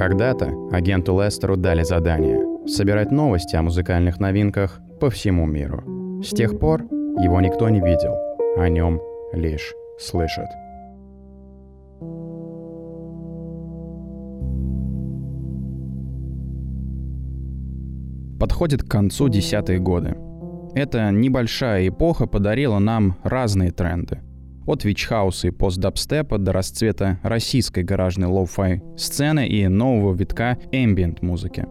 [0.00, 6.22] Когда-то агенту Лестеру дали задание– собирать новости о музыкальных новинках по всему миру.
[6.22, 8.14] С тех пор его никто не видел,
[8.56, 8.98] о нем
[9.34, 10.46] лишь слышат.
[18.40, 20.16] Подходит к концу десятые годы.
[20.74, 24.20] Эта небольшая эпоха подарила нам разные тренды.
[24.66, 31.66] От вичхауса и постдабстепа до расцвета российской гаражной лоу-фай сцены и нового витка эмбиент музыки.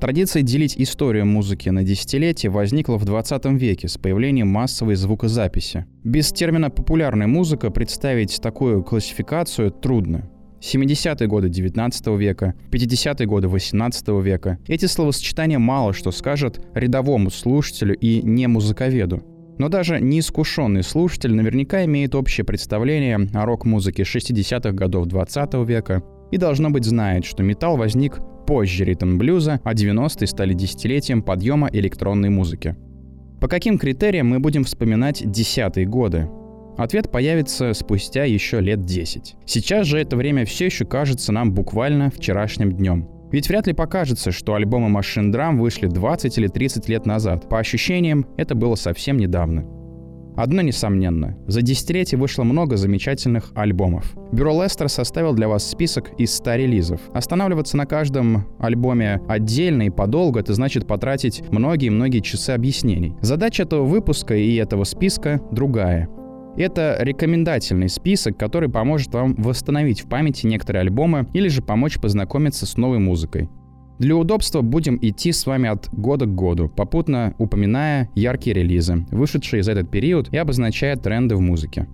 [0.00, 5.86] Традиция делить историю музыки на десятилетия возникла в 20 веке с появлением массовой звукозаписи.
[6.04, 10.30] Без термина «популярная музыка» представить такую классификацию трудно.
[10.60, 14.58] 70-е годы 19 века, 50-е годы 18 века.
[14.66, 19.22] Эти словосочетания мало что скажут рядовому слушателю и не музыковеду.
[19.58, 26.36] Но даже неискушенный слушатель наверняка имеет общее представление о рок-музыке 60-х годов 20 века и,
[26.36, 32.76] должно быть, знает, что металл возник позже ритм-блюза, а 90-е стали десятилетием подъема электронной музыки.
[33.40, 36.28] По каким критериям мы будем вспоминать десятые годы?
[36.76, 39.36] Ответ появится спустя еще лет 10.
[39.46, 43.08] Сейчас же это время все еще кажется нам буквально вчерашним днем.
[43.36, 47.50] Ведь вряд ли покажется, что альбомы Machine Drum вышли 20 или 30 лет назад.
[47.50, 49.66] По ощущениям, это было совсем недавно.
[50.38, 54.16] Одно несомненно, за десятилетие вышло много замечательных альбомов.
[54.32, 57.00] Бюро Лестер составил для вас список из 100 релизов.
[57.12, 63.16] Останавливаться на каждом альбоме отдельно и подолгу— это значит потратить многие-многие часы объяснений.
[63.20, 66.08] Задача этого выпуска и этого списка другая—
[66.56, 72.66] это рекомендательный список, который поможет вам восстановить в памяти некоторые альбомы или же помочь познакомиться
[72.66, 73.48] с новой музыкой.
[73.98, 79.62] Для удобства будем идти с вами от года к году, попутно упоминая яркие релизы, вышедшие
[79.62, 81.88] за этот период и обозначая тренды в музыке.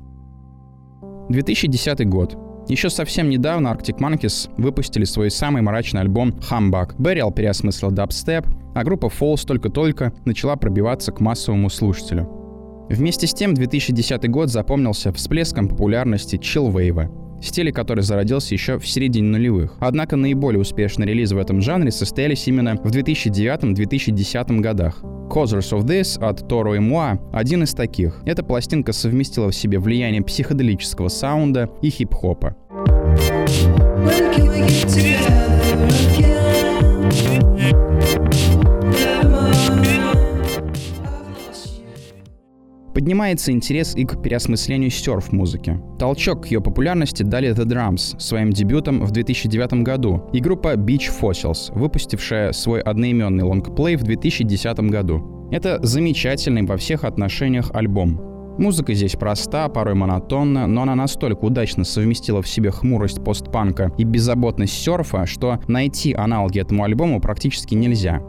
[1.28, 2.36] 2010 год.
[2.68, 6.96] Еще совсем недавно Arctic Monkeys выпустили свой самый мрачный альбом «Humbug».
[6.96, 12.41] Burial переосмыслил дабстеп, а группа Falls только-только начала пробиваться к массовому слушателю.
[12.88, 17.10] Вместе с тем 2010 год запомнился всплеском популярности чиллвейва,
[17.42, 19.76] стиле, который зародился еще в середине нулевых.
[19.80, 25.02] Однако наиболее успешные релизы в этом жанре состоялись именно в 2009-2010 годах.
[25.30, 28.20] Causers of This от Торо и Муа— один из таких.
[28.24, 32.54] Эта пластинка совместила в себе влияние психоделического саунда и хип-хопа.
[34.04, 35.32] When can we get together
[36.18, 36.42] again?
[42.94, 45.80] Поднимается интерес и к переосмыслению серф-музыки.
[45.98, 51.10] Толчок к ее популярности дали The Drums своим дебютом в 2009 году и группа Beach
[51.20, 55.48] Fossils, выпустившая свой одноименный лонгплей в 2010 году.
[55.50, 58.32] Это замечательный во всех отношениях альбом.
[58.58, 64.04] Музыка здесь проста, порой монотонна, но она настолько удачно совместила в себе хмурость постпанка и
[64.04, 68.20] беззаботность серфа, что найти аналоги этому альбому практически нельзя.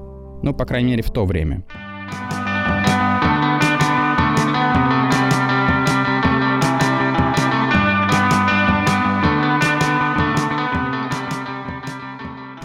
[0.41, 1.66] Ну, по крайней мере, в то время.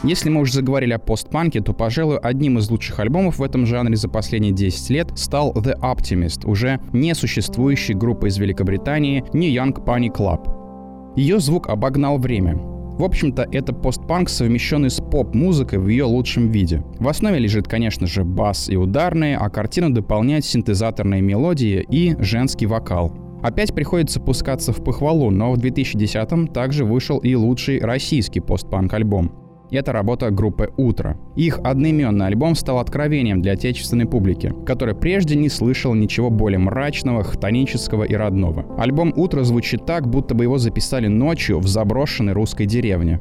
[0.04, 3.96] Если мы уже заговорили о постпанке, то, пожалуй, одним из лучших альбомов в этом жанре
[3.96, 9.74] за последние 10 лет стал The Optimist, уже не существующей группы из Великобритании New Young
[9.84, 11.16] Pony Club.
[11.16, 12.56] Ее звук обогнал время.
[12.56, 16.84] В общем-то, это постпанк, совмещенный с поп-музыкой в ее лучшем виде.
[17.00, 22.66] В основе лежит, конечно же, бас и ударные, а картину дополняют синтезаторные мелодии и женский
[22.66, 23.12] вокал.
[23.42, 29.47] Опять приходится пускаться в похвалу, но в 2010-м также вышел и лучший российский постпанк-альбом.
[29.70, 31.18] Это работа группы «Утро».
[31.36, 37.22] Их одноименный альбом стал откровением для отечественной публики, которая прежде не слышала ничего более мрачного,
[37.22, 38.64] хтонического и родного.
[38.78, 43.20] Альбом «Утро» звучит так, будто бы его записали ночью в заброшенной русской деревне.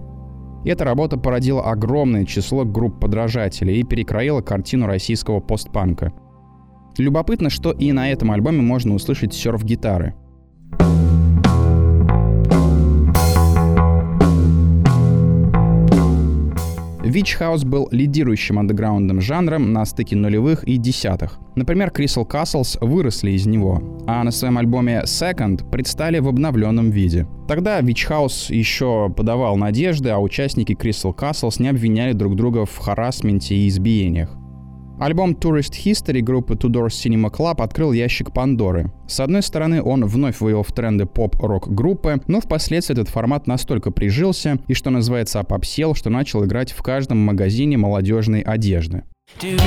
[0.64, 6.14] Эта работа породила огромное число групп подражателей и перекроила картину российского постпанка.
[6.98, 10.16] Любопытно, что и на этом альбоме можно услышать серф-гитары–
[17.08, 21.40] Witch House был лидирующим андеграундным жанром на стыке нулевых и десятых.
[21.56, 27.26] Например, Crystal Castles выросли из него, а на своем альбоме Second предстали в обновленном виде.
[27.48, 32.78] Тогда Witch House еще подавал надежды, а участники Crystal Castles не обвиняли друг друга в
[32.78, 34.36] харасменте и избиениях.
[35.00, 38.92] Альбом Tourist History группы Tudor Cinema Club открыл ящик Пандоры.
[39.08, 43.92] С одной стороны, он вновь вывел в тренды поп-рок группы, но впоследствии этот формат настолько
[43.92, 49.04] прижился и, что называется, опопсел, что начал играть в каждом магазине молодежной одежды.
[49.40, 49.62] Dude,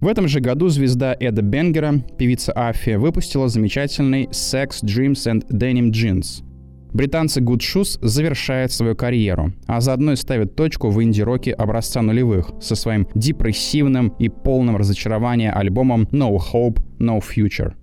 [0.00, 5.90] В этом же году звезда Эда Бенгера, певица Афи, выпустила замечательный «Sex, Dreams and Denim
[5.90, 6.42] Jeans»,
[6.96, 12.52] Британцы Good Shoes завершают свою карьеру, а заодно и ставят точку в инди-роке образца нулевых
[12.58, 17.74] со своим депрессивным и полным разочарования альбомом No Hope, No Future.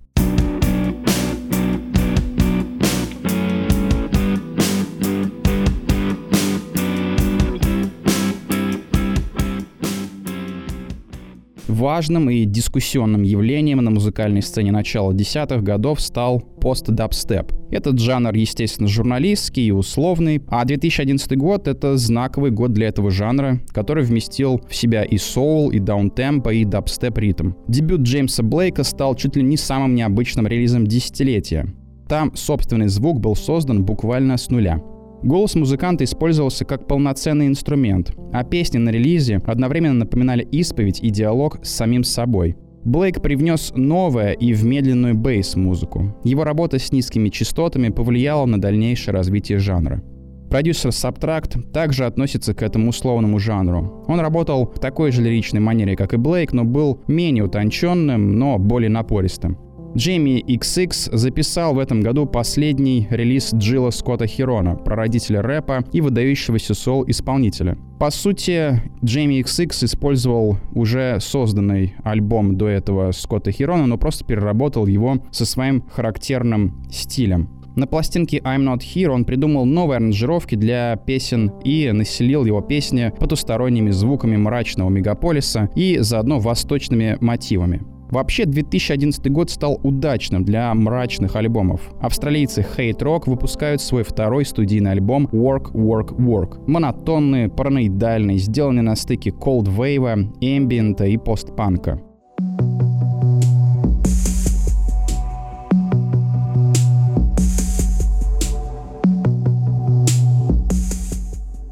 [11.84, 17.52] Важным и дискуссионным явлением на музыкальной сцене начала десятых годов стал пост-дабстеп.
[17.70, 23.60] Этот жанр, естественно, журналистский и условный, а 2011 год— это знаковый год для этого жанра,
[23.68, 27.52] который вместил в себя и соул, и даунтемпо, и дабстеп ритм.
[27.68, 31.66] Дебют Джеймса Блейка стал чуть ли не самым необычным релизом десятилетия.
[32.08, 34.80] Там собственный звук был создан буквально с нуля.
[35.24, 41.60] Голос музыканта использовался как полноценный инструмент, а песни на релизе одновременно напоминали исповедь и диалог
[41.62, 42.56] с самим собой.
[42.84, 46.14] Блейк привнес новое и в медленную бейс-музыку.
[46.24, 50.02] Его работа с низкими частотами повлияла на дальнейшее развитие жанра.
[50.50, 54.04] Продюсер Subtract также относится к этому условному жанру.
[54.06, 58.58] Он работал в такой же лиричной манере, как и Блейк, но был менее утонченным, но
[58.58, 59.56] более напористым.
[59.96, 66.74] Джейми XX записал в этом году последний релиз Джилла Скотта Хирона, прародителя рэпа и выдающегося
[66.74, 67.78] сол-исполнителя.
[68.00, 74.86] По сути, Джейми XX использовал уже созданный альбом до этого Скотта Хирона, но просто переработал
[74.88, 77.48] его со своим характерным стилем.
[77.76, 83.12] На пластинке I'm Not Here он придумал новые аранжировки для песен и населил его песни
[83.18, 87.93] потусторонними звуками мрачного мегаполиса и заодно восточными мотивами.
[88.14, 91.80] Вообще, 2011 год стал удачным для мрачных альбомов.
[92.00, 96.62] Австралийцы Hate Rock выпускают свой второй студийный альбом Work, Work, Work.
[96.68, 102.00] Монотонный, параноидальный, сделанный на стыке Cold Wave, эмбиента и постпанка.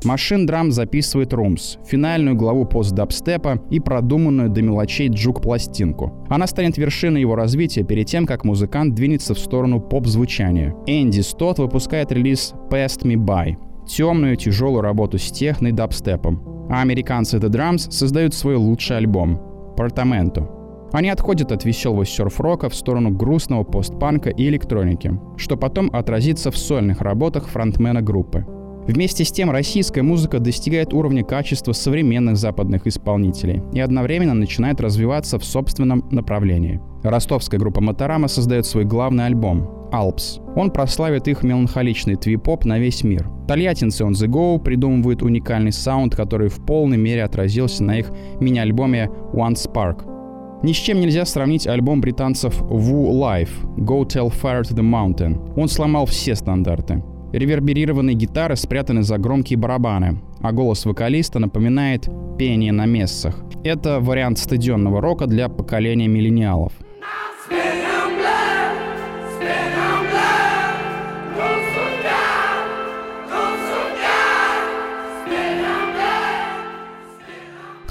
[0.04, 6.26] Машин Драм записывает Румс, финальную главу пост-дабстепа и продуманную до мелочей джук-пластинку.
[6.28, 10.74] Она станет вершиной его развития перед тем, как музыкант двинется в сторону поп-звучания.
[10.86, 13.56] Энди Стот выпускает релиз Past Me By,
[13.86, 16.42] темную тяжелую работу с техно и дабстепом.
[16.68, 19.40] А американцы The Drums создают свой лучший альбом—
[19.76, 20.48] Portamento.
[20.92, 26.58] Они отходят от веселого серф-рока в сторону грустного постпанка и электроники, что потом отразится в
[26.58, 28.44] сольных работах фронтмена группы.
[28.86, 35.38] Вместе с тем российская музыка достигает уровня качества современных западных исполнителей и одновременно начинает развиваться
[35.38, 36.80] в собственном направлении.
[37.04, 40.40] Ростовская группа Моторама создает свой главный альбом «Alps».
[40.56, 43.28] Он прославит их меланхоличный твип-поп на весь мир.
[43.46, 49.10] Тольяттинцы on the Go придумывают уникальный саунд, который в полной мере отразился на их мини-альбоме
[49.32, 50.08] One Spark.
[50.64, 55.52] Ни с чем нельзя сравнить альбом британцев Woo Life «Go Tell Fire to the Mountain».
[55.56, 57.02] Он сломал все стандарты.
[57.32, 62.08] Реверберированные гитары спрятаны за громкие барабаны, а голос вокалиста напоминает
[62.38, 63.42] пение на мессах.
[63.64, 66.72] Это вариант стадионного рока для поколения миллениалов.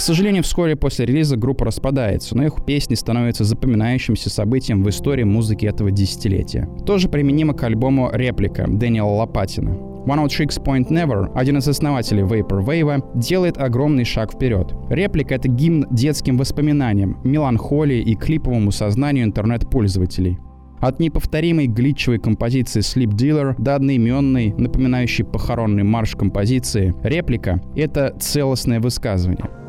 [0.01, 5.25] К сожалению, вскоре после релиза группа распадается, но их песни становятся запоминающимся событием в истории
[5.25, 6.67] музыки этого десятилетия.
[6.87, 9.69] Тоже применимо к альбому «Реплика» Дэниела Лопатина.
[9.69, 14.73] One Out Tricks Point Never, один из основателей Vaporwave, делает огромный шаг вперед.
[14.89, 20.39] Реплика— это гимн детским воспоминаниям, меланхолии и клиповому сознанию интернет-пользователей.
[20.79, 28.79] От неповторимой глитчевой композиции Sleep Dealer до одноименной, напоминающей похоронный марш композиции, реплика— это целостное
[28.79, 29.47] высказывание—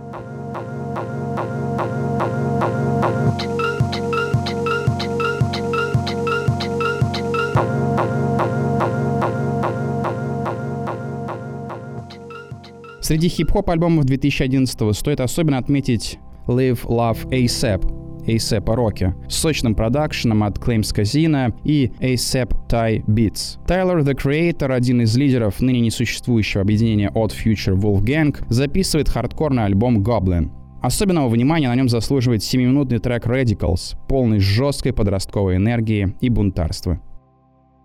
[13.02, 17.84] Среди хип-хоп альбомов 2011 стоит особенно отметить Live Love ASAP,
[18.26, 23.58] ASAP Rocky с сочным продакшеном от Clams Casino и ASAP Ty Beats.
[23.66, 30.00] Tyler, The Creator, один из лидеров ныне несуществующего объединения Odd Future Wolfgang, записывает хардкорный альбом
[30.00, 30.52] Goblin.
[30.80, 37.00] Особенного внимания на нем заслуживает 7-минутный трек Radicals, полный жесткой подростковой энергии и бунтарства.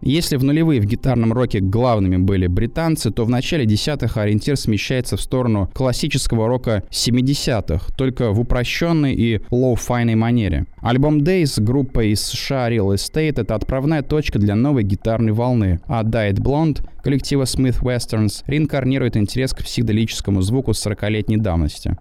[0.01, 5.17] Если в нулевые в гитарном роке главными были британцы, то в начале десятых ориентир смещается
[5.17, 10.65] в сторону классического рока 70-х, только в упрощенной и лоу-файной манере.
[10.81, 16.03] Альбом Days группа из США Real Estate— это отправная точка для новой гитарной волны, а
[16.03, 21.97] Diet Blonde коллектива Smith Westerns реинкарнирует интерес к психоделическому звуку 40-летней давности.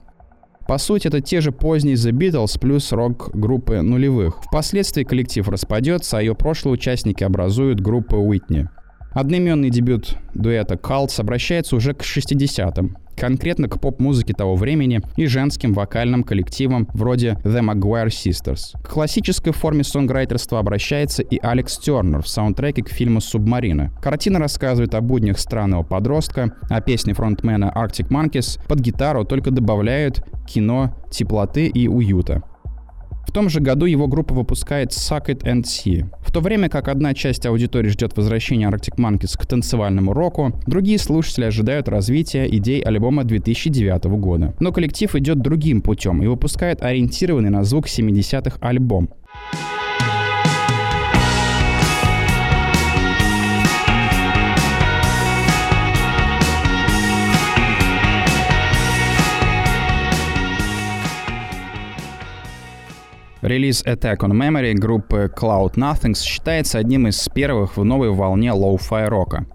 [0.69, 4.43] По сути, это те же поздние The Beatles плюс рок-группы нулевых.
[4.43, 8.69] Впоследствии коллектив распадется, а ее прошлые участники образуют группу Уитни.
[9.13, 15.73] Одноименный дебют дуэта Cults обращается уже к 60-м конкретно к поп-музыке того времени и женским
[15.73, 18.81] вокальным коллективам вроде The Maguire Sisters.
[18.83, 23.91] К классической форме сонграйтерства обращается и Алекс Тернер в саундтреке к фильму «Субмарина».
[24.03, 30.23] Картина рассказывает о буднях странного подростка, а песни фронтмена Arctic Monkeys под гитару только добавляют
[30.47, 32.43] кино теплоты и уюта.
[33.27, 36.07] В том же году его группа выпускает Suck It and See.
[36.37, 41.47] То время как одна часть аудитории ждет возвращения Arctic Monkeys к танцевальному року, другие слушатели
[41.47, 44.55] ожидают развития идей альбома 2009 года.
[44.61, 49.09] Но коллектив идет другим путем и выпускает ориентированный на звук 70-х альбом.
[63.47, 69.07] Релиз Attack on Memory группы Cloud Nothings считается одним из первых в новой волне лоу-фай
[69.07, 69.47] рока.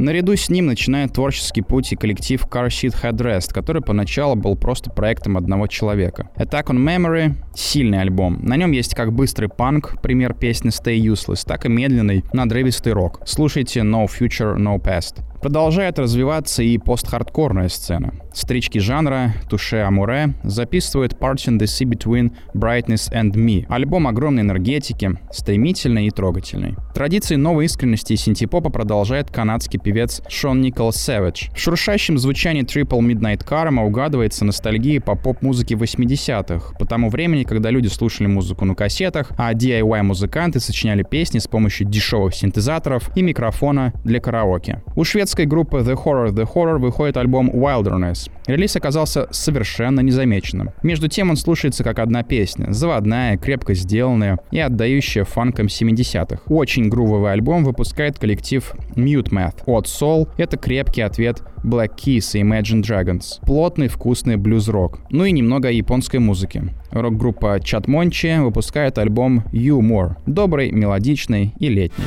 [0.00, 4.90] Наряду с ним начинает творческий путь и коллектив Car Seat Headrest, который поначалу был просто
[4.90, 6.28] проектом одного человека.
[6.36, 8.40] Attack on Memory— сильный альбом.
[8.42, 13.20] На нем есть как быстрый панк, пример песни Stay Useless, так и медленный, надрывистый рок.
[13.24, 15.22] Слушайте No Future, No Past.
[15.44, 18.14] Продолжает развиваться и пост-хардкорная сцена.
[18.32, 23.66] Старички жанра Touché Amoré записывают Parting the Sea Between Brightness and Me.
[23.68, 26.76] Альбом огромной энергетики, стремительный и трогательный.
[26.94, 31.50] Традиции новой искренности и синтепопа продолжает канадский певец Шон Николас Сэвидж.
[31.54, 37.68] В шуршащем звучании Triple Midnight Karma угадывается ностальгия по поп-музыке 80-х, по тому времени, когда
[37.68, 43.92] люди слушали музыку на кассетах, а DIY-музыканты сочиняли песни с помощью дешевых синтезаторов и микрофона
[44.04, 44.82] для караоке.
[44.96, 48.30] У шведского шведской группы The Horror The Horror выходит альбом Wilderness.
[48.46, 50.70] Релиз оказался совершенно незамеченным.
[50.84, 56.42] Между тем он слушается как одна песня, заводная, крепко сделанная и отдающая фанкам 70-х.
[56.46, 59.56] Очень грувовый альбом выпускает коллектив Mute Math.
[59.66, 63.44] От Soul— это крепкий ответ Black Keys и Imagine Dragons.
[63.44, 65.00] Плотный, вкусный блюз-рок.
[65.10, 66.62] Ну и немного японской музыки.
[66.92, 70.14] Рок-группа Чатмончи выпускает альбом You More.
[70.26, 72.04] Добрый, мелодичный и летний.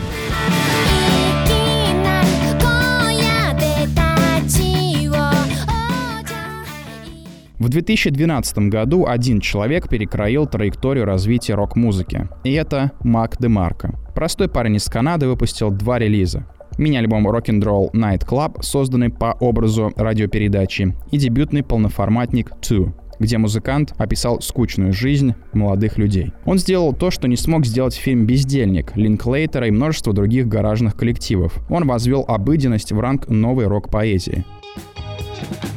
[7.60, 12.28] В 2012 году один человек перекроил траекторию развития рок-музыки.
[12.44, 13.98] И это Мак Демарко.
[14.14, 16.46] Простой парень из Канады выпустил два релиза.
[16.78, 24.40] Мини-альбом Rock'n'Roll Night Club, созданный по образу радиопередачи, и дебютный полноформатник Two, где музыкант описал
[24.42, 26.34] скучную жизнь молодых людей.
[26.46, 31.58] Он сделал то, что не смог сделать фильм «Бездельник», Линклейтера и множество других гаражных коллективов.
[31.70, 34.46] Он возвел обыденность в ранг новой рок-поэзии.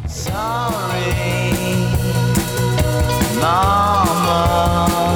[0.06, 1.39] Sorry.
[3.40, 5.09] Mama.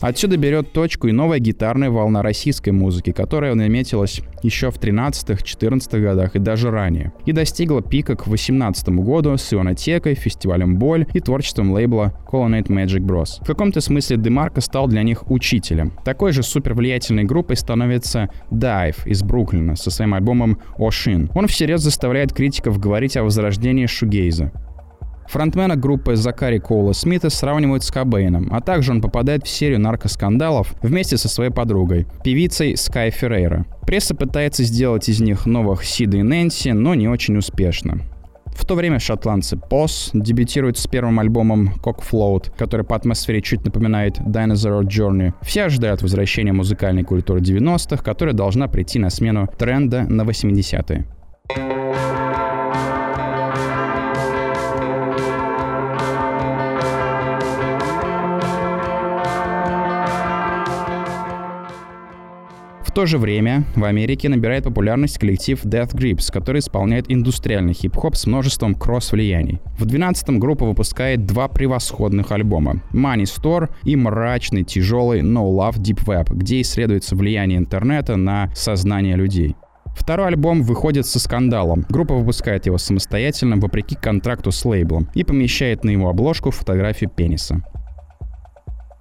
[0.00, 6.36] Отсюда берет точку и новая гитарная волна российской музыки, которая наметилась еще в 13-14 годах
[6.36, 11.72] и даже ранее, и достигла пика к 18 году с ионотекой, фестивалем Боль и творчеством
[11.72, 13.42] лейбла Colonnade Magic Bros.
[13.42, 15.92] В каком-то смысле Демарко стал для них учителем.
[16.04, 21.30] Такой же супер влиятельной группой становится Dive из Бруклина со своим альбомом Ocean.
[21.34, 24.52] Он всерьез заставляет критиков говорить о возрождении шугейза.
[25.30, 30.74] Фронтмена группы Закари Коула Смита сравнивают с Кобейном, а также он попадает в серию наркоскандалов
[30.82, 33.64] вместе со своей подругой, певицей Скай Феррейра.
[33.86, 38.00] Пресса пытается сделать из них новых Сида и Нэнси, но не очень успешно.
[38.46, 43.64] В то время шотландцы POS дебютируют с первым альбомом Cock Float, который по атмосфере чуть
[43.64, 45.32] напоминает Dinosaur Journey.
[45.42, 51.06] Все ожидают возвращения музыкальной культуры 90-х, которая должна прийти на смену тренда на 80-е.
[62.90, 68.16] В то же время в Америке набирает популярность коллектив Death Grips, который исполняет индустриальный хип-хоп
[68.16, 69.60] с множеством кросс-влияний.
[69.78, 76.04] В 12-м группа выпускает два превосходных альбома Money Store и мрачный, тяжелый No Love Deep
[76.04, 79.54] Web, где исследуется влияние интернета на сознание людей.
[79.94, 81.86] Второй альбом выходит со скандалом.
[81.88, 87.62] Группа выпускает его самостоятельно, вопреки контракту с лейблом, и помещает на его обложку фотографию пениса.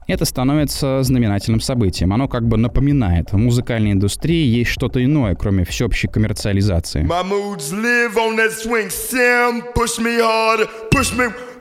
[0.10, 2.12] Это становится знаменательным событием.
[2.14, 7.04] Оно как бы напоминает, в музыкальной индустрии есть что-то иное, кроме всеобщей коммерциализации.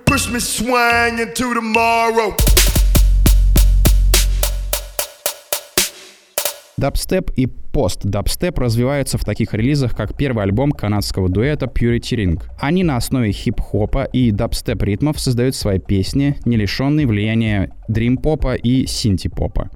[0.09, 2.35] Push me swang into tomorrow.
[6.78, 12.42] Дабстеп и пост-дабстеп развиваются в таких релизах, как первый альбом канадского дуэта Purity Ring.
[12.61, 18.87] Они на основе хип-хопа и дабстеп ритмов создают свои песни, не лишенные влияния дрим-попа и
[18.87, 19.70] синти-попа.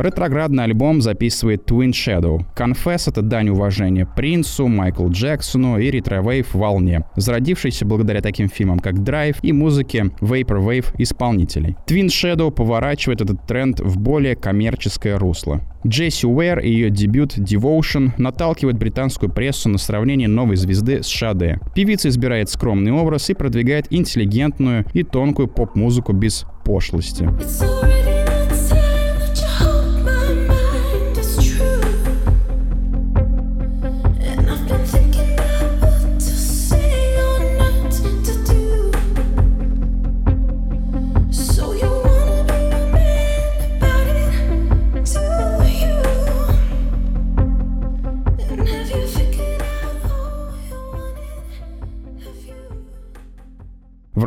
[0.00, 2.42] Ретроградный альбом записывает Twin Shadow.
[2.56, 8.94] Confess— это дань уважения Принцу, Майклу Джексону и ретро-вейв волне, зародившейся благодаря таким фильмам, как
[8.94, 11.76] Drive и музыке Vaporwave исполнителей.
[11.86, 15.60] Twin Shadow поворачивает этот тренд в более коммерческое русло.
[15.86, 21.60] Джесси Уэр и ее дебют Devotion наталкивает британскую прессу на сравнение новой звезды с Шаде.
[21.74, 27.24] Певица избирает скромный образ и продвигает интеллигентную и тонкую поп-музыку без пошлости.
[27.24, 28.09] It's В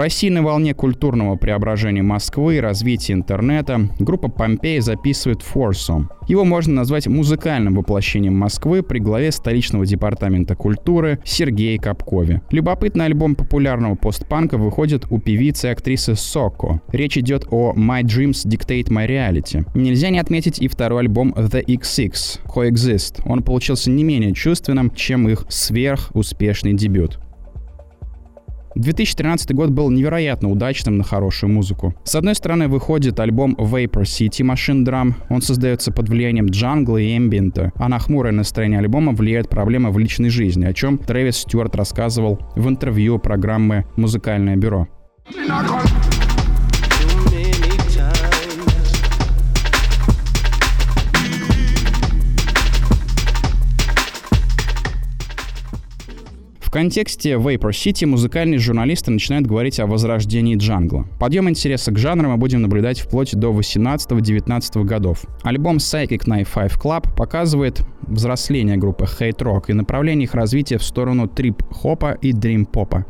[0.03, 6.09] России на волне культурного преображения Москвы и развития интернета группа «Помпеи» записывает «Форсум».
[6.27, 12.41] Его можно назвать музыкальным воплощением Москвы при главе столичного департамента культуры Сергея Капкове.
[12.51, 16.81] Любопытный альбом популярного постпанка выходит у певицы и актрисы Соко.
[16.91, 19.65] Речь идет о «My Dreams Dictate My Reality».
[19.73, 23.21] Нельзя не отметить и второй альбом The XX Coexist.
[23.25, 27.19] Он получился не менее чувственным, чем их сверхуспешный дебют.
[28.75, 31.93] 2013 год был невероятно удачным на хорошую музыку.
[32.03, 35.13] С одной стороны, выходит альбом Vapor City Machine Drum.
[35.29, 39.97] Он создается под влиянием джангла и эмбиента, а на хмурое настроение альбома влияют проблемы в
[39.97, 44.87] личной жизни, о чем Трэвис Стюарт рассказывал в интервью программы «Музыкальное бюро».
[56.73, 61.05] Контексте Vapor City музыкальные журналисты начинают говорить о возрождении джангла.
[61.19, 65.23] Подъем интереса к жанру мы будем наблюдать вплоть до 18-19 годов.
[65.43, 71.27] Альбом Psychic Night Five Club показывает взросление группы HTRK и направление их развития в сторону
[71.27, 73.05] трип-хопа и дрим-попа.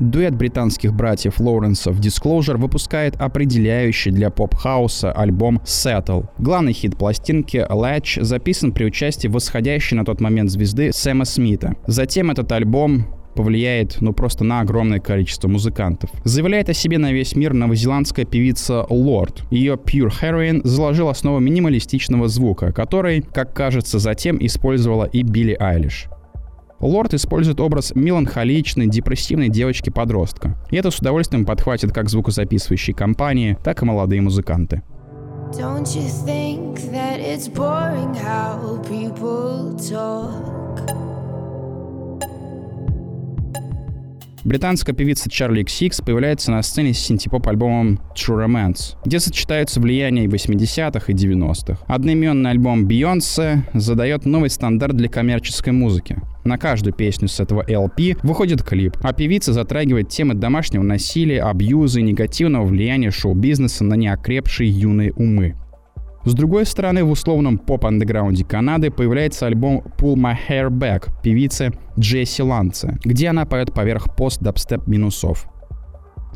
[0.00, 6.28] Дуэт британских братьев Лоуренсов Disclosure выпускает определяющий для поп-хауса альбом Settle.
[6.38, 11.74] Главный хит пластинки Latch записан при участии восходящей на тот момент звезды Сэма Смита.
[11.86, 16.10] Затем этот альбом повлияет, ну, просто на огромное количество музыкантов.
[16.24, 19.44] Заявляет о себе на весь мир новозеландская певица Лорд.
[19.50, 26.08] Ее Pure Heroin заложил основу минималистичного звука, который, как кажется, затем использовала и Билли Айлиш.
[26.80, 30.56] Лорд использует образ меланхоличной, депрессивной девочки-подростка.
[30.70, 34.82] И это с удовольствием подхватит как звукозаписывающие компании, так и молодые музыканты.
[35.52, 41.09] Don't you think that it's boring how people talk?
[44.42, 51.12] Британская певица Чарли X появляется на сцене с синтепоп-альбомом True Romance, где сочетаются влияния 80-х
[51.12, 51.78] и 90-х.
[51.86, 56.16] Одноименный альбом Beyoncé задает новый стандарт для коммерческой музыки.
[56.44, 62.00] На каждую песню с этого LP выходит клип, а певица затрагивает темы домашнего насилия, абьюза
[62.00, 65.56] и негативного влияния шоу-бизнеса на неокрепшие юные умы.
[66.24, 72.42] С другой стороны, в условном поп-андеграунде Канады появляется альбом Pull My Hair Back певицы Джесси
[72.42, 75.46] Ланце, где она поет поверх пост-дабстеп минусов.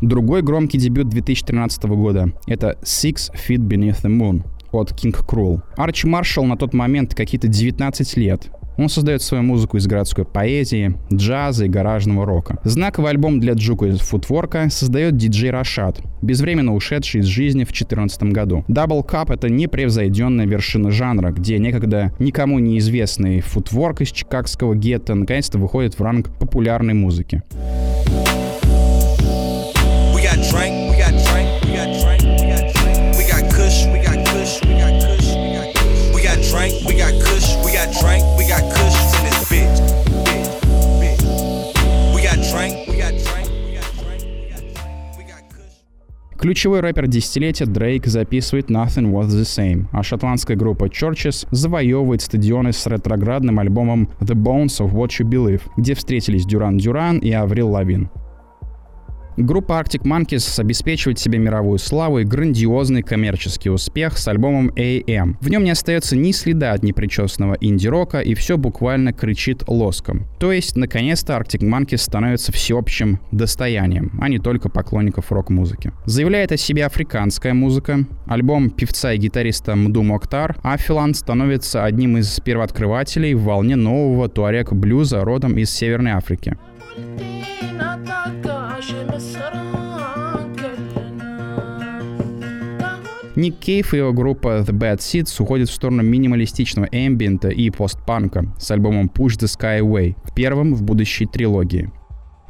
[0.01, 5.61] Другой громкий дебют 2013 года— это Six Feet Beneath the Moon от King Cruel.
[5.77, 10.95] Арчи Маршалл на тот момент какие-то 19 лет, он создает свою музыку из городской поэзии,
[11.13, 12.59] джаза и гаражного рока.
[12.65, 18.23] Знаковый альбом для Джука из футворка создает диджей Рашад, безвременно ушедший из жизни в 2014
[18.25, 18.65] году.
[18.69, 25.59] Double Cup— это непревзойденная вершина жанра, где некогда никому неизвестный футворк из чикагского гетто наконец-то
[25.59, 27.43] выходит в ранг популярной музыки.
[46.45, 52.75] Ключевой рэпер десятилетия Дрейк записывает Nothing Was The Same, а шотландская группа Churches завоевывает стадионы
[52.75, 57.71] с ретроградным альбомом The Bones of What You Believe, где встретились Дюран Дюран и Аврил
[57.71, 58.11] Лавин.
[59.37, 65.37] Группа Arctic Monkeys обеспечивает себе мировую славу и грандиозный коммерческий успех с альбомом AM.
[65.41, 70.27] В нем не остается ни следа от непричесанного инди-рока, и все буквально кричит лоском.
[70.39, 75.93] То есть, наконец-то Arctic Monkeys становится всеобщим достоянием, а не только поклонников рок-музыки.
[76.05, 78.07] Заявляет о себе африканская музыка.
[78.27, 85.25] Альбом певца и гитариста Мду Моктар Афилан становится одним из первооткрывателей в волне нового туарек-блюза
[85.25, 86.57] родом из Северной Африки.
[93.37, 98.55] Ник Кейв и его группа The Bad Seeds уходят в сторону минималистичного эмбиента и постпанка
[98.59, 101.91] с альбомом Push the Sky Away, первым в будущей трилогии.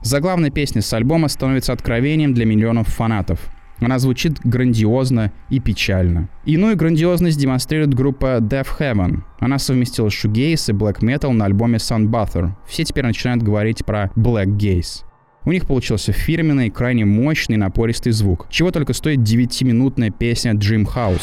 [0.03, 3.40] Заглавная песня с альбома становится откровением для миллионов фанатов.
[3.81, 6.29] Она звучит грандиозно и печально.
[6.44, 9.23] Иную грандиозность демонстрирует группа Death Heaven.
[9.40, 12.51] Она совместила шугейс и блэк метал на альбоме Sunbather.
[12.66, 15.05] Все теперь начинают говорить про Black Gaze.
[15.46, 18.46] У них получился фирменный, крайне мощный, напористый звук.
[18.48, 21.20] Чего только стоит 9-минутная песня Dream House.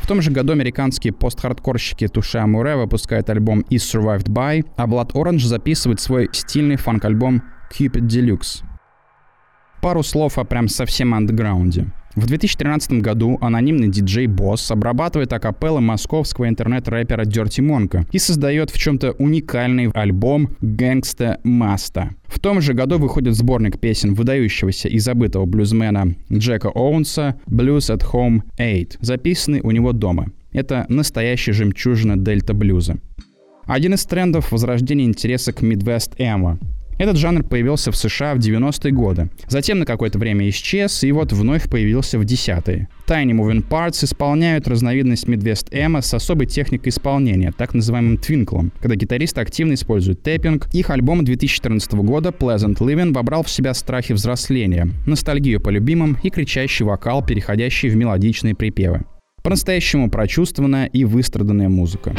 [0.00, 5.12] В том же году американские пост-хардкорщики Туше Амуре выпускают альбом Is Survived By, а Blood
[5.14, 8.62] Orange записывает свой стильный фанк-альбом Cupid Deluxe.
[9.80, 11.86] Пару слов о прям совсем андеграунде.
[12.16, 18.78] В 2013 году анонимный диджей Босс обрабатывает акапеллы московского интернет-рэпера Dirty Monka и создает в
[18.78, 22.10] чем-то уникальный альбом «Гэнгста Маста».
[22.26, 28.04] В том же году выходит сборник песен выдающегося и забытого блюзмена Джека Оуэнса «Blues at
[28.12, 30.32] Home 8», записанный у него дома.
[30.52, 32.96] Это настоящая жемчужина дельта-блюза.
[33.66, 36.58] Один из трендов— возрождения интереса к Midwest Эмо.
[36.98, 39.30] Этот жанр появился в США в 90-е годы.
[39.46, 42.88] Затем на какое-то время исчез, и вот вновь появился в 10-е.
[43.06, 48.96] Tiny Moving Parts исполняют разновидность Midwest Эмо с особой техникой исполнения, так называемым твинклом, когда
[48.96, 50.68] гитаристы активно используют тэппинг.
[50.74, 56.30] Их альбом 2014 года Pleasant Living вобрал в себя страхи взросления, ностальгию по любимым и
[56.30, 59.04] кричащий вокал, переходящий в мелодичные припевы.
[59.44, 62.12] По-настоящему прочувствованная и выстраданная музыка.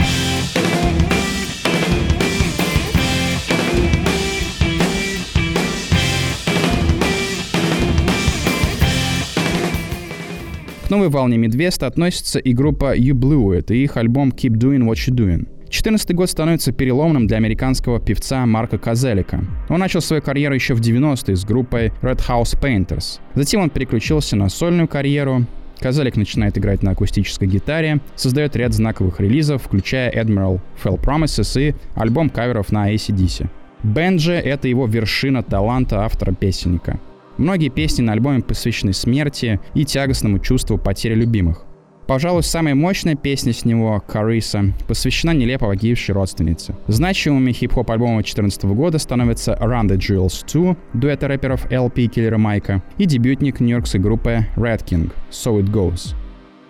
[10.90, 14.90] К новой волне Midwest относится и группа You Blew It и их альбом Keep Doing
[14.90, 15.46] What You Doing.
[15.66, 19.46] 2014 год становится переломным для американского певца Марка Казелика.
[19.70, 23.20] Он начал свою карьеру еще в 90-е с группой Red House Painters.
[23.36, 25.46] Затем он переключился на сольную карьеру,
[25.80, 31.76] Казалик начинает играть на акустической гитаре, создает ряд знаковых релизов, включая Admiral Fell Promises и
[31.94, 33.48] альбом каверов на ACDC.
[33.84, 37.00] Бенджи— это его вершина таланта автора-песенника.
[37.40, 41.64] Многие песни на альбоме посвящены смерти и тягостному чувству потери любимых.
[42.06, 46.76] Пожалуй, самая мощная песня с него, «Кариса», посвящена нелепо погибшей родственнице.
[46.88, 52.84] Значимыми хип-хоп альбома 2014 года становятся «Run the Jewels 2» дуэта рэперов LP Киллера Майка
[52.98, 56.16] и дебютник нью-йоркской группы Red King «So It Goes».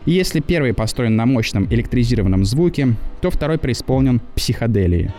[0.10, 5.12] И если первый построен на мощном электризированном звуке, то второй преисполнен психоделией.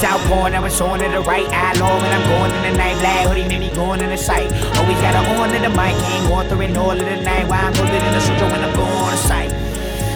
[0.00, 2.98] Southbound, I was on to the right eye long, and I'm going in the night.
[3.00, 4.50] Black hoodie made me going in the sight.
[4.78, 7.46] Always got a on to the mic, ain't going through it all of the night.
[7.46, 9.52] Why I'm living in the studio when I'm going on the site.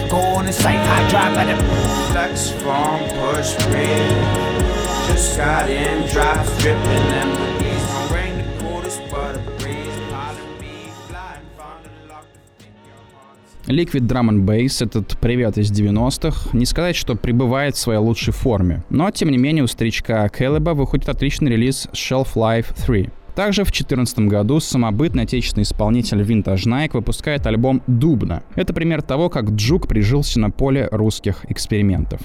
[0.09, 1.57] Go on the site, I drive by the
[2.09, 3.93] flex farm, push me.
[5.05, 7.56] Just got in, drops dripping, and
[13.67, 18.31] Liquid Drum and Bass, этот привет из 90-х, не сказать, что пребывает в своей лучшей
[18.33, 18.85] форме.
[18.89, 23.09] Но, тем не менее, у старичка Кэллеба выходит отличный релиз Shelf Life 3.
[23.35, 28.43] Также в 2014 году самобытный отечественный исполнитель Vintage Nike выпускает альбом «Дубна».
[28.55, 32.21] Это пример того, как Джук прижился на поле русских экспериментов.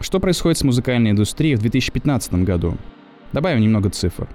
[0.00, 2.78] Что происходит с музыкальной индустрией в 2015 году?
[3.34, 4.26] Добавим немного цифр.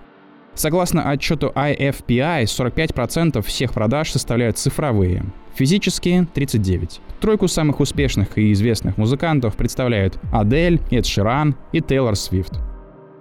[0.57, 6.99] Согласно отчету IFPI, 45% всех продаж составляют цифровые, физические— 39.
[7.21, 12.53] Тройку самых успешных и известных музыкантов представляют Адель, Эд Ширан и Тейлор Свифт.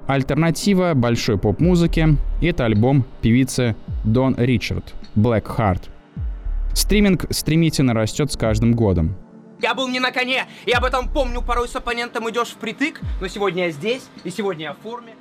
[0.07, 5.91] Альтернатива большой поп-музыке— это альбом певицы Дон Ричард «Black Heart».
[6.73, 9.15] Стриминг стремительно растет с каждым годом.
[9.61, 13.29] Я был не на коне, и об этом помню, порой с оппонентом идешь впритык, но
[13.29, 15.13] сегодня я здесь, и сегодня я в форме.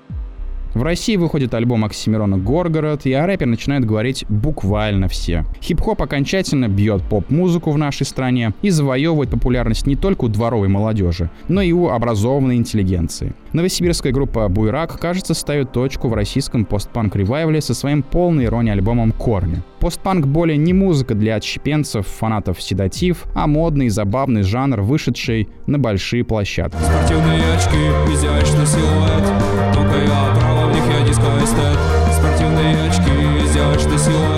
[0.75, 5.45] В России выходит альбом Оксимирона «Горгород», и о рэпе начинают говорить буквально все.
[5.61, 11.29] Хип-хоп окончательно бьет поп-музыку в нашей стране и завоевывает популярность не только у дворовой молодежи,
[11.47, 13.33] но и у образованной интеллигенции.
[13.53, 19.63] Новосибирская группа «Буерак», кажется, ставит точку в российском постпанк-ревайвле со своим полной иронией альбомом «Корни».
[19.86, 26.24] Постпанк более не музыка для отщепенцев, фанатов седатив, а модный забавный жанр, вышедший на большие
[26.24, 26.80] площадки.
[26.82, 27.78] Спортивные очки,
[28.12, 31.78] изящный силуэт Только я права, в них я диско-эстет
[32.12, 33.12] Спортивные очки,
[33.45, 34.35] изящный силуэт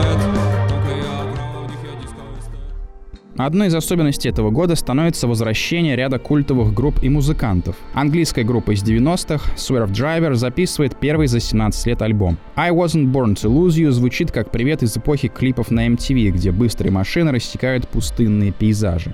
[3.38, 7.76] Одной из особенностей этого года становится возвращение ряда культовых групп и музыкантов.
[7.94, 12.40] Английская группа из 90-х, Swerve Driver, записывает первый за 17 лет альбом.
[12.56, 16.52] I Wasn't Born to Lose You звучит как привет из эпохи клипов на MTV, где
[16.52, 19.14] быстрые машины рассекают пустынные пейзажи.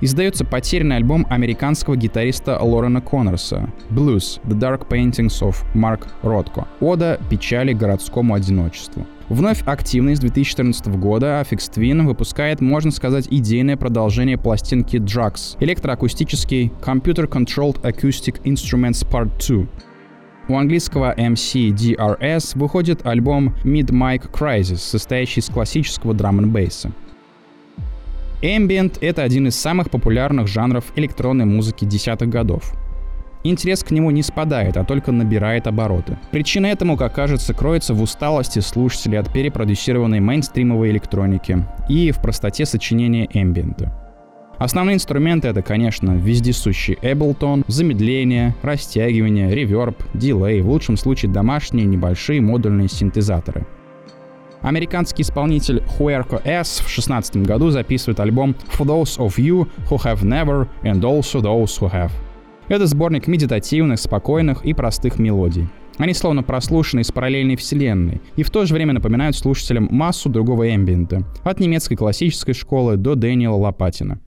[0.00, 7.20] Издается потерянный альбом американского гитариста Лорена Коннорса «Blues– The Dark Paintings of Mark Rothko»— «Ода
[7.28, 9.06] печали городскому одиночеству».
[9.30, 16.70] Вновь активный с 2014 года Affix Twin выпускает, можно сказать, идейное продолжение пластинки Drugs— электроакустический
[16.82, 19.66] Computer Controlled Acoustic Instruments Part 2.
[20.48, 26.92] У английского MC DRS выходит альбом Mid Mic Crisis, состоящий из классического драм н бейса
[28.42, 32.74] Ambient— это один из самых популярных жанров электронной музыки десятых годов.
[33.46, 36.16] Интерес к нему не спадает, а только набирает обороты.
[36.30, 42.64] Причина этому, как кажется, кроется в усталости слушателей от перепродюсированной мейнстримовой электроники и в простоте
[42.64, 43.92] сочинения эмбиента.
[44.58, 52.40] Основные инструменты— это, конечно, вездесущий Ableton, замедление, растягивание, реверб, дилей, в лучшем случае домашние небольшие
[52.40, 53.66] модульные синтезаторы—
[54.64, 60.22] Американский исполнитель Huerco S в 2016 году записывает альбом For Those of You Who Have
[60.22, 62.10] Never and Also Those Who Have.
[62.68, 65.68] Это сборник медитативных, спокойных и простых мелодий.
[65.98, 70.74] Они словно прослушаны из параллельной вселенной и в то же время напоминают слушателям массу другого
[70.74, 74.18] эмбиента, от немецкой классической школы до Дэниела Лопатина.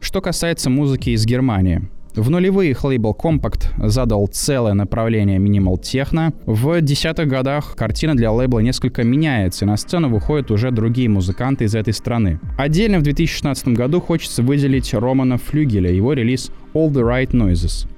[0.00, 1.82] Что касается музыки из Германии.
[2.18, 6.32] В нулевые их лейбл Compact задал целое направление минимал техно.
[6.46, 11.66] В десятых годах картина для лейбла несколько меняется, и на сцену выходят уже другие музыканты
[11.66, 12.40] из этой страны.
[12.58, 17.88] Отдельно в 2016 году хочется выделить Романа Флюгеля, его релиз All the Right Noises.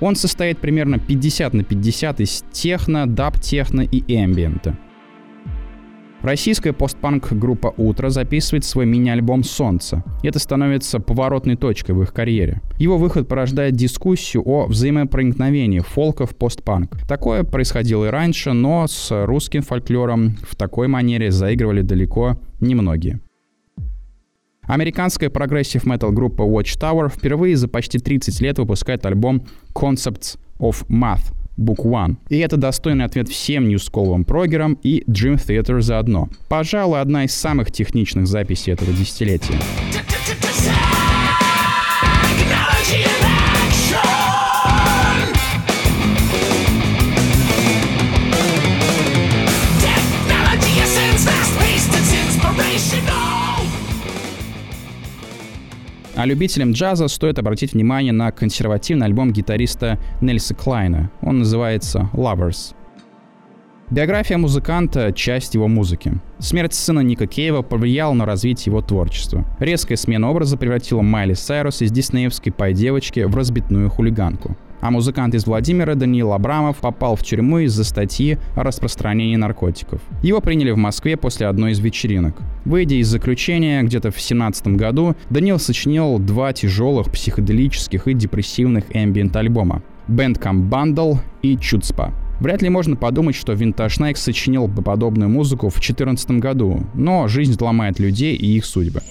[0.00, 4.76] Он состоит примерно 50 на 50 из техно, даб-техно и эмбиента.
[6.22, 10.02] Российская постпанк-группа «Утро» записывает свой мини-альбом «Солнце».
[10.24, 12.60] Это становится поворотной точкой в их карьере.
[12.78, 16.98] Его выход порождает дискуссию о взаимопроникновении фолка в постпанк.
[17.06, 23.20] Такое происходило и раньше, но с русским фольклором в такой манере заигрывали далеко немногие.
[24.62, 31.84] Американская прогрессив-метал группа Watchtower впервые за почти 30 лет выпускает альбом Concepts of Math, Book
[31.84, 32.16] One.
[32.28, 36.28] И это достойный ответ всем ньюсколовым прогерам и Dream Theater заодно.
[36.48, 39.58] Пожалуй, одна из самых техничных записей этого десятилетия.
[56.18, 61.12] А любителям джаза стоит обратить внимание на консервативный альбом гитариста Нельса Клайна.
[61.22, 62.74] Он называется «Lovers».
[63.90, 66.14] Биография музыканта— часть его музыки.
[66.40, 69.44] Смерть сына Ника Кейва повлияла на развитие его творчества.
[69.60, 75.46] Резкая смена образа превратила Майли Сайрус из диснеевской пай-девочки в разбитную хулиганку а музыкант из
[75.46, 80.00] Владимира Даниил Абрамов попал в тюрьму из-за статьи о распространении наркотиков.
[80.22, 82.36] Его приняли в Москве после одной из вечеринок.
[82.64, 89.82] Выйдя из заключения где-то в 17 году, Даниил сочинил два тяжелых психоделических и депрессивных эмбиент-альбома
[90.08, 92.12] «Bandcamp Bundle» и «Чудспа».
[92.40, 97.26] Вряд ли можно подумать, что Винтаж Найк сочинил бы подобную музыку в 2014 году, но
[97.26, 99.02] жизнь ломает людей и их судьбы.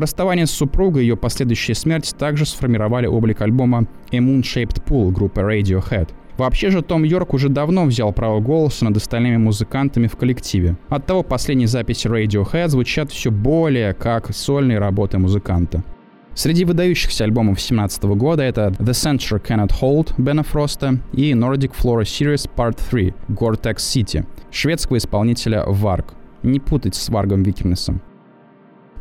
[0.00, 5.10] Расставание с супругой и ее последующая смерть также сформировали облик альбома A Moon Shaped Pool
[5.10, 6.08] группы Radiohead.
[6.38, 10.78] Вообще же Том Йорк уже давно взял право голоса над остальными музыкантами в коллективе.
[10.88, 15.84] Оттого последние записи Radiohead звучат все более как сольные работы музыканта.
[16.32, 22.04] Среди выдающихся альбомов 2017 года это The Center Cannot Hold Бена Фроста и Nordic Flora
[22.04, 26.06] Series Part 3 Gore-Tex City шведского исполнителя Varg.
[26.42, 28.00] Не путать с Варгом Викернесом.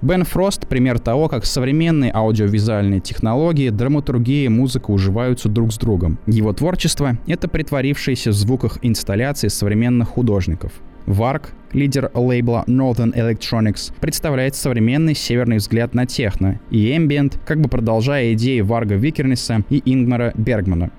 [0.02, 6.18] Бен Фрост— пример того, как современные аудиовизуальные технологии, драматургия и музыка уживаются друг с другом.
[6.26, 10.72] Его творчество— это притворившиеся в звуках инсталляции современных художников.
[11.06, 17.68] Варк, лидер лейбла Northern Electronics, представляет современный северный взгляд на техно и эмбиент, как бы
[17.68, 20.92] продолжая идеи Варга Викернеса и Ингмара Бергмана.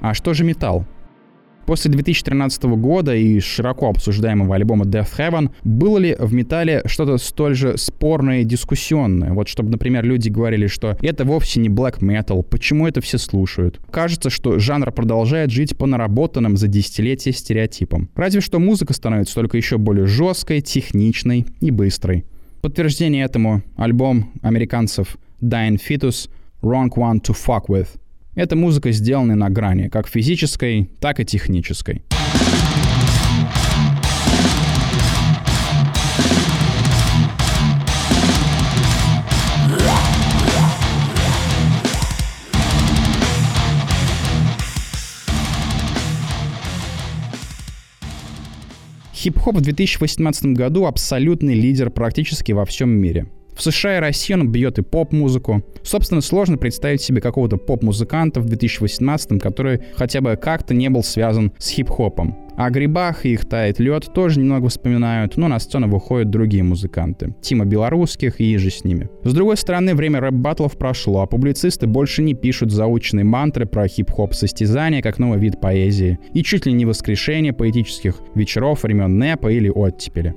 [0.00, 0.84] А что же металл?
[1.72, 7.54] После 2013 года и широко обсуждаемого альбома Death Heaven было ли в металле что-то столь
[7.54, 9.32] же спорное и дискуссионное?
[9.32, 13.80] Вот чтобы, например, люди говорили, что это вовсе не black metal, почему это все слушают?
[13.90, 18.10] Кажется, что жанр продолжает жить по наработанным за десятилетия стереотипам.
[18.16, 22.26] Разве что музыка становится только еще более жесткой, техничной и быстрой.
[22.60, 26.28] Подтверждение этому альбом американцев Dying Fetus
[26.60, 27.88] Wrong One to Fuck With—
[28.34, 32.02] эта музыка сделана на грани, как физической, так и технической.
[49.14, 53.28] Хип-хоп в 2018 году абсолютный лидер практически во всем мире.
[53.54, 55.62] В США и России он бьет и поп-музыку.
[55.82, 61.52] Собственно, сложно представить себе какого-то поп-музыканта в 2018 который хотя бы как-то не был связан
[61.58, 62.36] с хип-хопом.
[62.56, 67.34] О грибах и их тает лед тоже немного вспоминают, но на сцену выходят другие музыканты.
[67.40, 69.08] Тима Белорусских и же с ними.
[69.24, 74.34] С другой стороны, время рэп-баттлов прошло, а публицисты больше не пишут заученные мантры про хип-хоп
[74.34, 79.70] состязания как новый вид поэзии и чуть ли не воскрешение поэтических вечеров времен Непа или
[79.70, 80.34] оттепели.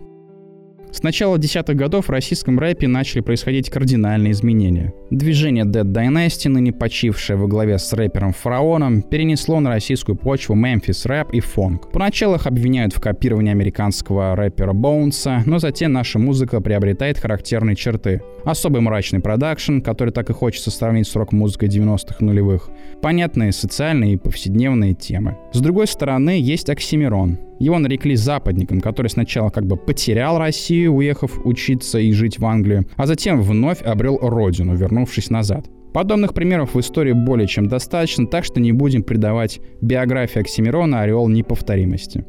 [0.95, 4.93] С начала десятых годов в российском рэпе начали происходить кардинальные изменения.
[5.09, 11.05] Движение Dead Dynasty, ныне почившее во главе с рэпером Фараоном, перенесло на российскую почву Мемфис
[11.05, 11.91] рэп и фонг.
[11.91, 18.21] Поначалу их обвиняют в копировании американского рэпера Боунса, но затем наша музыка приобретает характерные черты.
[18.45, 22.69] Особый мрачный продакшн, который так и хочется сравнить с рок-музыкой 90-х нулевых.
[23.01, 25.35] Понятные социальные и повседневные темы.
[25.51, 27.37] С другой стороны, есть Оксимирон.
[27.59, 32.85] Его нарекли западником, который сначала как бы потерял Россию, уехав учиться и жить в Англию,
[32.95, 35.67] а затем вновь обрел родину, вернувшись назад.
[35.93, 41.29] Подобных примеров в истории более чем достаточно, так что не будем придавать биографии Оксимирона ореол
[41.29, 42.25] неповторимости.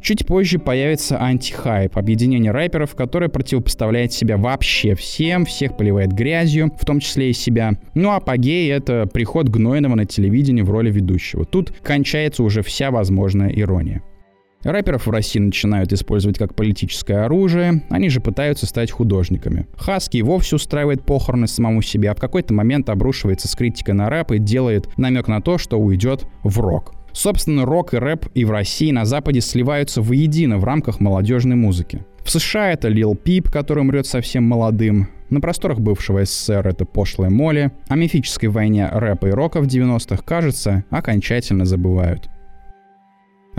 [0.00, 6.86] Чуть позже появится антихайп, объединение рэперов, которое противопоставляет себя вообще всем, всех поливает грязью, в
[6.86, 7.72] том числе и себя.
[7.94, 11.44] Ну а апогей— это приход Гнойного на телевидении в роли ведущего.
[11.44, 14.02] Тут кончается уже вся возможная ирония.
[14.62, 19.66] Рэперов в России начинают использовать как политическое оружие, они же пытаются стать художниками.
[19.76, 24.32] Хаски вовсе устраивает похороны самому себе, а в какой-то момент обрушивается с критикой на рэп
[24.32, 26.94] и делает намек на то, что уйдет в рок.
[27.12, 31.56] Собственно, рок и рэп и в России, и на Западе сливаются воедино в рамках молодежной
[31.56, 32.04] музыки.
[32.22, 35.08] В США это Лил Пип, который умрет совсем молодым.
[35.30, 37.72] На просторах бывшего СССР это пошлая Молли.
[37.88, 42.28] О мифической войне рэпа и рока в 90-х, кажется, окончательно забывают.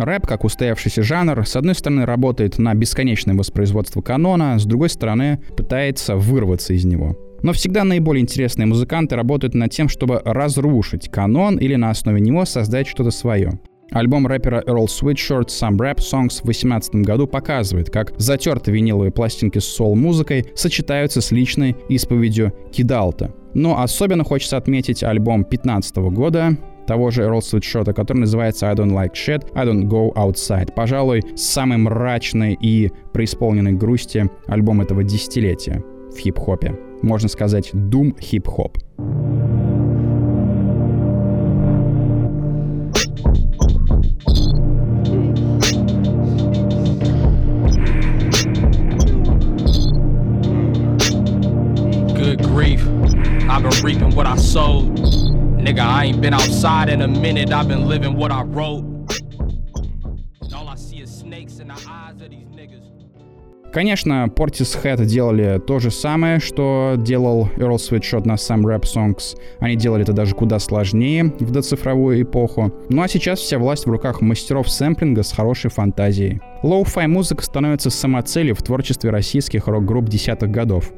[0.01, 5.41] Рэп, как устоявшийся жанр, с одной стороны работает на бесконечное воспроизводство канона, с другой стороны
[5.55, 7.17] пытается вырваться из него.
[7.43, 12.45] Но всегда наиболее интересные музыканты работают над тем, чтобы разрушить канон или на основе него
[12.45, 13.59] создать что-то свое.
[13.91, 19.59] Альбом рэпера Earl Sweatshirt Some Rap Songs в 2018 году показывает, как затертые виниловые пластинки
[19.59, 23.33] с сол-музыкой сочетаются с личной исповедью Кидалта.
[23.53, 26.57] Но особенно хочется отметить альбом 2015 года
[26.91, 30.73] того же Earl Sweatshirt, который называется I Don't Like Shit, I Don't Go Outside.
[30.73, 35.81] Пожалуй, самый мрачный и преисполненный грусти альбом этого десятилетия
[36.13, 36.77] в хип-хопе.
[37.01, 38.77] Можно сказать, doom хип-хоп.
[52.17, 52.85] Good grief.
[53.49, 55.30] I've been reaping what I sowed.
[55.61, 57.51] Nigga, I ain't been outside in a minute.
[57.51, 58.83] I've been living what I wrote.
[60.55, 62.81] All I see is snakes in the eyes of these niggas.
[63.71, 69.37] Конечно, Portishead делали то же самое, что делал Earl Sweatshirt на Some Rap Songs.
[69.59, 72.73] Они делали это даже куда сложнее в доцифровую эпоху.
[72.89, 76.41] Ну а сейчас вся власть в руках мастеров сэмплинга с хорошей фантазией.
[76.63, 80.91] Лоу-фай музыка становится самоцелью в творчестве российских рок-групп десятых годов.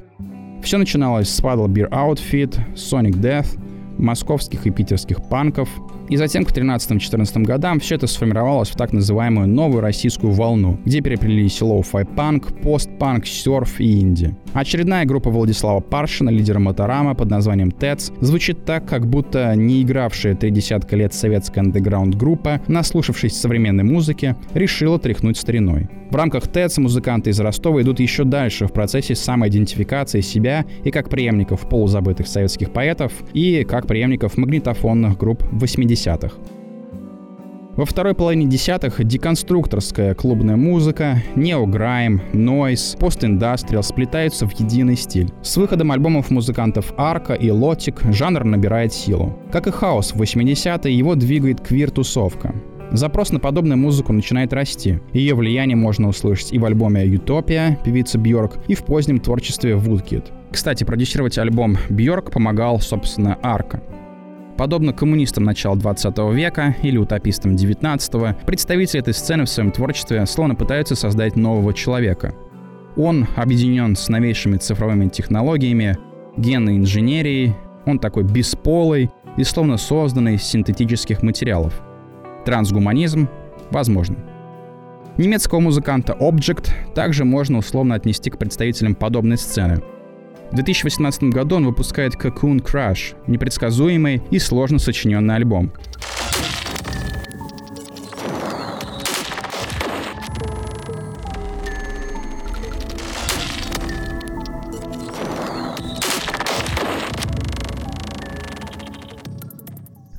[0.63, 3.59] Все начиналось с Padla Bear Outfit, Sonic Death,
[3.97, 5.69] московских и питерских панков,
[6.13, 11.01] И затем к 13-14 годам все это сформировалось в так называемую новую российскую волну, где
[11.01, 14.35] переплелись лоу-фай панк, постпанк, серф и инди.
[14.53, 20.35] Очередная группа Владислава Паршина, лидера Моторама под названием ТЭЦ, звучит так, как будто не игравшая
[20.35, 25.89] три десятка лет советская андеграунд-группа, наслушавшись современной музыки, решила тряхнуть стариной.
[26.11, 31.09] В рамках ТЭЦ музыканты из Ростова идут еще дальше в процессе самоидентификации себя и как
[31.09, 35.43] преемников полузабытых советских поэтов, и как преемников магнитофонных групп
[36.03, 36.35] 80-х.
[37.75, 45.31] Во второй половине десятых деконструкторская клубная музыка, неограйм, нойз, постиндастриал сплетаются в единый стиль.
[45.41, 49.39] С выходом альбомов музыкантов Арка и Лотик жанр набирает силу.
[49.51, 52.53] Как и хаос в 80-е, его двигает квир-тусовка.
[52.91, 54.99] Запрос на подобную музыку начинает расти.
[55.13, 60.25] Ее влияние можно услышать и в альбоме «Ютопия» певицы Бьорк, и в позднем творчестве Woodkid.
[60.51, 63.81] Кстати, продюсировать альбом Бьорк помогал, собственно, Арка.
[64.63, 70.55] Подобно коммунистам начала 20 века или утопистам 19 представители этой сцены в своем творчестве словно
[70.55, 72.33] пытаются создать нового человека.
[72.95, 75.97] Он объединен с новейшими цифровыми технологиями,
[76.37, 77.53] генной инженерией,
[77.85, 81.81] он такой бесполый и словно созданный из синтетических материалов.
[82.45, 83.27] Трансгуманизм
[83.69, 84.15] возможно.
[85.17, 89.83] Немецкого музыканта Object также можно условно отнести к представителям подобной сцены–
[90.53, 95.73] в 2018 году он выпускает Cocoon Crush, непредсказуемый и сложно сочиненный альбом.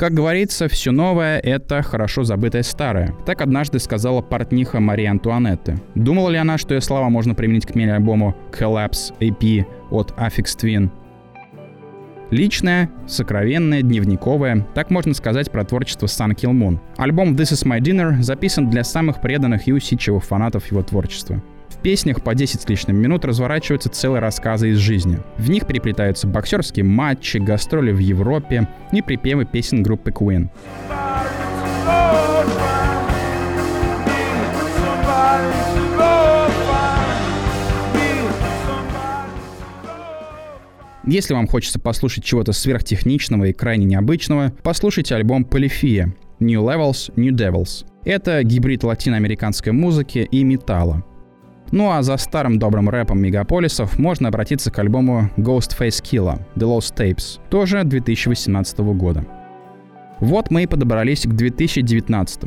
[0.04, 3.14] Как говорится, все новое— это хорошо забытое старое.
[3.24, 5.80] Так однажды сказала портниха Марии Антуанетты.
[5.94, 10.90] Думала ли она, что ее слова можно применить к мини-альбому Collapse AP от Affix Twin?
[12.30, 16.78] Личное, сокровенное, дневниковое, так можно сказать про творчество Sun Kill Moon.
[16.98, 21.42] Альбом This Is My Dinner записан для самых преданных и усидчивых фанатов его творчества
[21.76, 25.18] песнях по 10 с лишним минут разворачиваются целые рассказы из жизни.
[25.38, 30.48] В них переплетаются боксерские матчи, гастроли в Европе и припевы песен группы Queen.
[41.06, 47.34] Если вам хочется послушать чего-то сверхтехничного и крайне необычного, послушайте альбом Polyphia New Levels, New
[47.34, 47.84] Devils.
[48.04, 51.04] Это гибрид латиноамериканской музыки и металла.
[51.74, 56.94] Ну а за старым добрым рэпом мегаполисов можно обратиться к альбому Ghostface Killa The Lost
[56.94, 59.24] Tapes, тоже 2018 года.
[60.20, 62.42] Вот мы и подобрались к 2019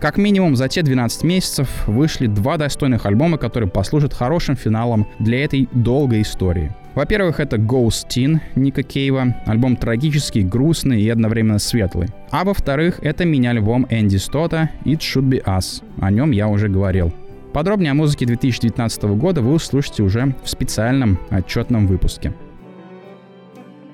[0.00, 5.44] как минимум за те 12 месяцев вышли два достойных альбома, которые послужат хорошим финалом для
[5.44, 6.72] этой долгой истории.
[6.94, 12.08] Во-первых, это Ghost Teen Ника Кейва, альбом трагический, грустный и одновременно светлый.
[12.30, 15.82] А во-вторых, это мини-альбом Энди Стота It Should Be Us.
[16.00, 17.12] О нем я уже говорил.
[17.52, 22.34] Подробнее о музыке 2019 года вы услышите уже в специальном отчетном выпуске.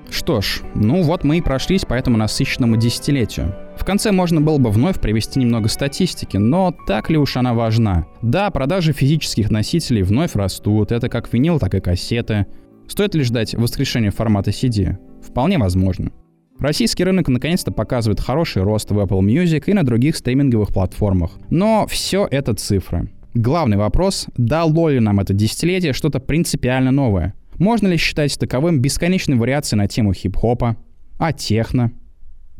[0.09, 3.55] Что ж, ну вот мы и прошлись по этому насыщенному десятилетию.
[3.77, 8.05] В конце можно было бы вновь привести немного статистики, но так ли уж она важна?
[8.21, 12.45] Да, продажи физических носителей вновь растут, это как винил, так и кассеты.
[12.87, 14.97] Стоит ли ждать воскрешения формата CD?
[15.21, 16.11] Вполне возможно.
[16.59, 21.31] Российский рынок наконец-то показывает хороший рост в Apple Music и на других стриминговых платформах.
[21.49, 23.09] Но все это цифры.
[23.35, 27.33] Главный вопрос, дало ли нам это десятилетие что-то принципиально новое?
[27.57, 30.77] Можно ли считать таковым бесконечной вариацией на тему хип-хопа,
[31.17, 31.91] а техно,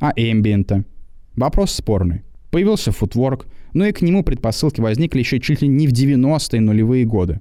[0.01, 0.83] а эмбиента?
[1.37, 2.23] Вопрос спорный.
[2.51, 7.05] Появился футворк, но и к нему предпосылки возникли еще чуть ли не в 90-е нулевые
[7.05, 7.39] годы.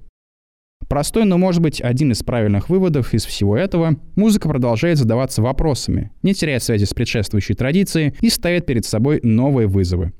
[0.87, 6.11] Простой, но может быть один из правильных выводов из всего этого, музыка продолжает задаваться вопросами,
[6.23, 10.13] не теряет связи с предшествующей традицией и ставит перед собой новые вызовы.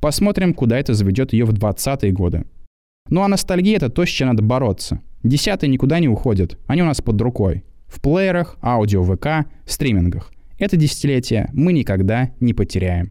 [0.00, 2.44] Посмотрим, куда это заведет ее в 20-е годы.
[3.08, 5.00] Ну а ностальгия— это то, с чем надо бороться.
[5.22, 7.64] Десятые никуда не уходят, они у нас под рукой.
[7.86, 10.30] В плеерах, аудио ВК, стримингах.
[10.58, 13.08] Это десятилетие мы никогда не потеряем.